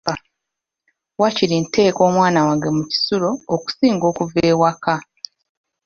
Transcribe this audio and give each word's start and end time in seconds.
Waakiri 1.19 1.55
nteeka 1.65 1.99
omwana 2.09 2.39
wange 2.47 2.69
mu 2.77 2.83
kisulo 2.91 3.29
okusinga 3.55 4.05
okuva 4.11 4.39
ewaka. 4.51 4.95